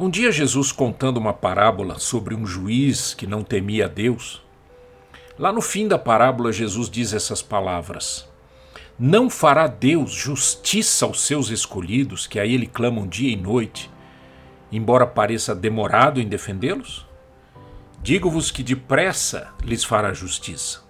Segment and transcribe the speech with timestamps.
[0.00, 4.40] Um dia, Jesus contando uma parábola sobre um juiz que não temia a Deus,
[5.36, 8.28] lá no fim da parábola, Jesus diz essas palavras:
[8.96, 13.90] Não fará Deus justiça aos seus escolhidos, que a Ele clamam dia e noite,
[14.70, 17.04] embora pareça demorado em defendê-los?
[18.00, 20.80] Digo-vos que depressa lhes fará justiça.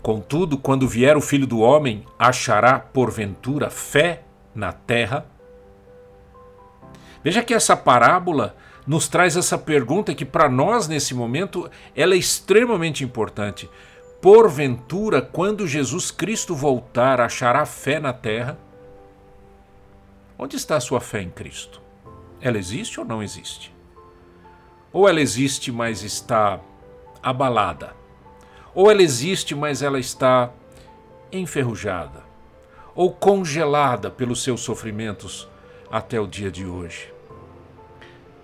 [0.00, 4.22] Contudo, quando vier o filho do homem, achará porventura fé
[4.54, 5.26] na terra?
[7.22, 12.18] Veja que essa parábola nos traz essa pergunta que para nós nesse momento ela é
[12.18, 13.70] extremamente importante.
[14.20, 18.58] Porventura, quando Jesus Cristo voltar, achará fé na terra?
[20.38, 21.80] Onde está a sua fé em Cristo?
[22.40, 23.72] Ela existe ou não existe?
[24.92, 26.60] Ou ela existe, mas está
[27.22, 27.94] abalada?
[28.74, 30.50] Ou ela existe, mas ela está
[31.30, 32.24] enferrujada?
[32.94, 35.48] Ou congelada pelos seus sofrimentos
[35.92, 37.12] até o dia de hoje?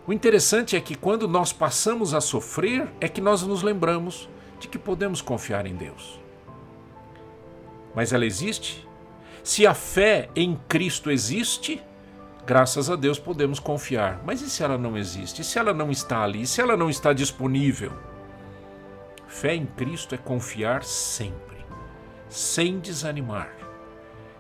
[0.07, 4.29] O interessante é que quando nós passamos a sofrer, é que nós nos lembramos
[4.61, 6.21] de que podemos confiar em Deus.
[7.95, 8.87] Mas ela existe?
[9.43, 11.83] Se a fé em Cristo existe,
[12.47, 14.21] graças a Deus podemos confiar.
[14.27, 15.41] Mas e se ela não existe?
[15.41, 16.43] E se ela não está ali?
[16.43, 17.93] E se ela não está disponível?
[19.27, 21.65] Fé em Cristo é confiar sempre,
[22.29, 23.68] sem desanimar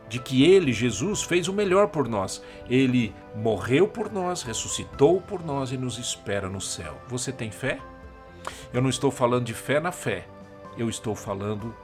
[0.08, 2.42] de que ele, Jesus, fez o melhor por nós.
[2.68, 6.96] Ele morreu por nós, ressuscitou por nós e nos espera no céu.
[7.08, 7.78] Você tem fé?
[8.72, 10.26] Eu não estou falando de fé na fé,
[10.76, 11.74] eu estou falando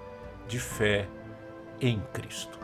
[0.48, 1.08] de fé
[1.80, 2.58] em Cristo.